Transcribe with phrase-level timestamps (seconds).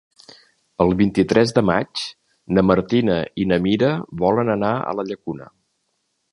[0.85, 2.05] El vint-i-tres de maig
[2.57, 3.93] na Martina i na Mira
[4.25, 5.55] volen anar a la Llacuna.